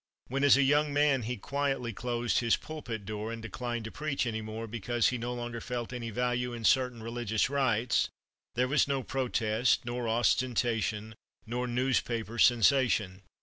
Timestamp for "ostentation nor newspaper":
10.09-12.39